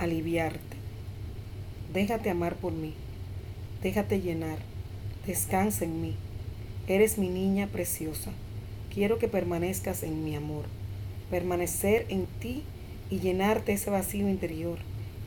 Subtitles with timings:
[0.00, 0.76] aliviarte.
[1.92, 2.94] Déjate amar por mí.
[3.82, 4.58] Déjate llenar.
[5.26, 6.16] Descansa en mí.
[6.88, 8.32] Eres mi niña preciosa.
[8.92, 10.64] Quiero que permanezcas en mi amor.
[11.30, 12.64] Permanecer en ti
[13.10, 14.78] y llenarte ese vacío interior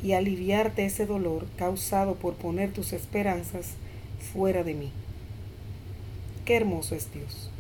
[0.04, 3.76] y aliviarte ese dolor causado por poner tus esperanzas
[4.34, 4.92] fuera de mí.
[6.46, 7.52] Qué hermoso es Dios.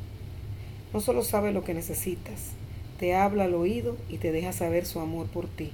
[0.93, 2.52] No solo sabe lo que necesitas,
[2.99, 5.71] te habla al oído y te deja saber su amor por ti.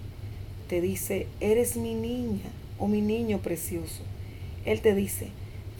[0.70, 2.46] Te dice, eres mi niña
[2.78, 4.04] o mi niño precioso.
[4.66, 5.30] Él te dice,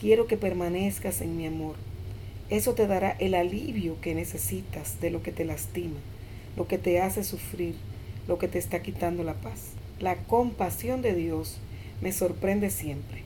[0.00, 1.76] quiero que permanezcas en mi amor.
[2.50, 6.00] Eso te dará el alivio que necesitas de lo que te lastima,
[6.56, 7.76] lo que te hace sufrir,
[8.26, 9.74] lo que te está quitando la paz.
[10.00, 11.58] La compasión de Dios
[12.00, 13.22] me sorprende siempre.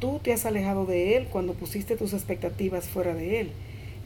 [0.00, 3.50] Tú te has alejado de Él cuando pusiste tus expectativas fuera de Él.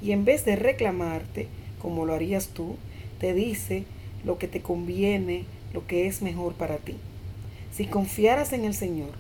[0.01, 1.49] Y en vez de reclamarte,
[1.81, 2.77] como lo harías tú,
[3.19, 3.83] te dice
[4.25, 6.97] lo que te conviene, lo que es mejor para ti.
[7.73, 9.11] Si confiaras en el Señor,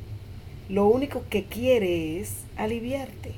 [0.68, 3.32] lo único que quiere es aliviarte.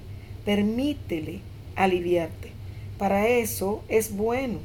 [0.44, 1.40] Permítele
[1.76, 2.50] aliviarte.
[2.98, 4.58] Para eso es bueno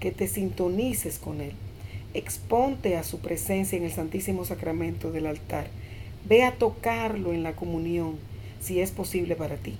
[0.00, 1.52] que te sintonices con Él.
[2.14, 5.68] Exponte a su presencia en el Santísimo Sacramento del altar.
[6.28, 8.16] Ve a tocarlo en la comunión,
[8.60, 9.76] si es posible para ti.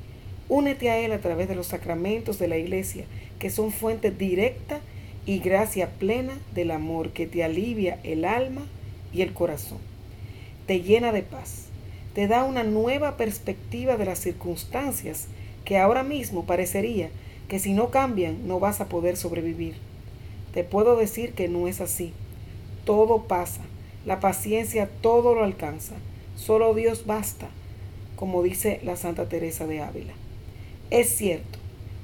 [0.49, 3.05] Únete a Él a través de los sacramentos de la iglesia,
[3.39, 4.81] que son fuente directa
[5.27, 8.63] y gracia plena del amor que te alivia el alma
[9.13, 9.79] y el corazón.
[10.67, 11.67] Te llena de paz,
[12.15, 15.27] te da una nueva perspectiva de las circunstancias
[15.65, 17.11] que ahora mismo parecería
[17.49, 19.75] que si no cambian no vas a poder sobrevivir.
[20.55, 22.13] Te puedo decir que no es así.
[22.85, 23.63] Todo pasa,
[24.07, 25.97] la paciencia todo lo alcanza,
[26.37, 27.49] solo Dios basta,
[28.15, 30.15] como dice la Santa Teresa de Ávila.
[30.91, 31.59] Es cierto,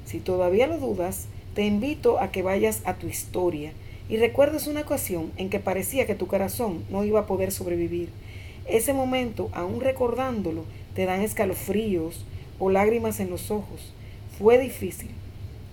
[0.05, 3.73] si todavía lo dudas, te invito a que vayas a tu historia
[4.09, 8.09] y recuerdes una ocasión en que parecía que tu corazón no iba a poder sobrevivir.
[8.65, 10.63] Ese momento, aún recordándolo,
[10.95, 12.25] te dan escalofríos
[12.59, 13.93] o lágrimas en los ojos.
[14.37, 15.11] Fue difícil,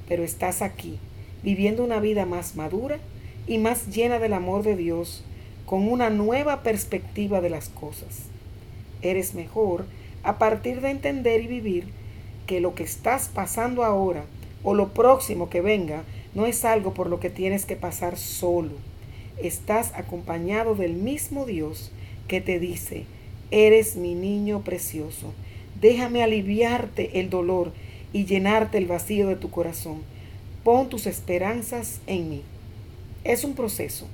[0.07, 0.99] pero estás aquí,
[1.43, 2.99] viviendo una vida más madura
[3.47, 5.25] y más llena del amor de Dios,
[5.65, 8.27] con una nueva perspectiva de las cosas.
[9.03, 9.87] Eres mejor
[10.25, 11.89] a partir de entender y vivir
[12.47, 14.25] que lo que estás pasando ahora
[14.63, 16.05] o lo próximo que venga
[16.35, 18.73] no es algo por lo que tienes que pasar solo.
[19.43, 21.91] Estás acompañado del mismo Dios
[22.29, 23.05] que te dice,
[23.51, 25.33] eres mi niño precioso,
[25.81, 27.73] déjame aliviarte el dolor
[28.13, 30.03] y llenarte el vacío de tu corazón.
[30.63, 32.43] Pon tus esperanzas en mí.
[33.25, 34.07] Es un proceso.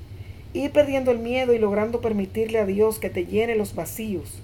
[0.54, 4.38] Ir perdiendo el miedo y logrando permitirle a Dios que te llene los vacíos,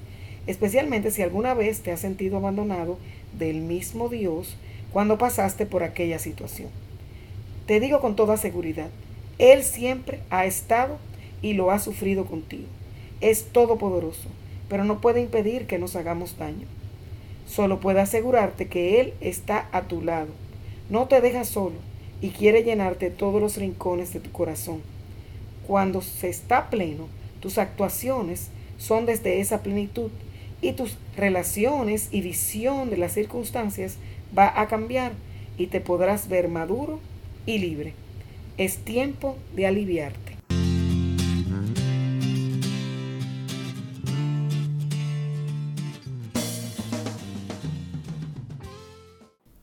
[0.47, 2.99] especialmente si alguna vez te has sentido abandonado
[3.39, 4.57] del mismo Dios
[4.93, 6.69] cuando pasaste por aquella situación.
[7.67, 8.89] Te digo con toda seguridad,
[9.39, 10.99] Él siempre ha estado
[11.41, 12.67] y lo ha sufrido contigo.
[13.21, 14.29] Es todopoderoso,
[14.69, 16.67] pero no puede impedir que nos hagamos daño.
[17.47, 20.29] Solo puede asegurarte que Él está a tu lado.
[20.91, 21.77] No te deja solo
[22.21, 24.81] y quiere llenarte todos los rincones de tu corazón.
[25.67, 27.09] Cuando se está pleno,
[27.41, 28.49] tus actuaciones
[28.79, 30.11] son desde esa plenitud
[30.61, 33.97] y tus relaciones y visión de las circunstancias
[34.37, 35.13] va a cambiar
[35.59, 37.01] y te podrás ver maduro
[37.47, 37.95] y libre.
[38.57, 40.32] Es tiempo de aliviarte.